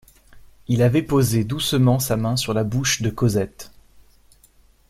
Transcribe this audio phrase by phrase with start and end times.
[0.67, 3.69] Il avait posé doucement sa main sur la bouche de Cosette.